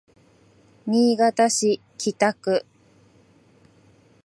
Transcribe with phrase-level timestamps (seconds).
[0.87, 2.65] 新潟市北区